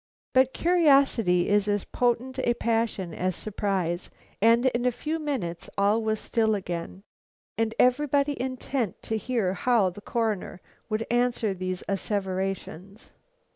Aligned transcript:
But 0.33 0.51
curiosity 0.51 1.47
is 1.47 1.67
as 1.67 1.85
potent 1.85 2.39
a 2.39 2.55
passion 2.55 3.13
as 3.13 3.35
surprise, 3.35 4.09
and 4.41 4.65
in 4.65 4.87
a 4.87 4.91
few 4.91 5.19
minutes 5.19 5.69
all 5.77 6.01
was 6.01 6.19
still 6.19 6.55
again 6.55 7.03
and 7.55 7.75
everybody 7.77 8.41
intent 8.41 9.03
to 9.03 9.15
hear 9.17 9.53
how 9.53 9.91
the 9.91 10.01
Coroner 10.01 10.59
would 10.89 11.05
answer 11.11 11.53
these 11.53 11.83
asseverations. 11.87 13.11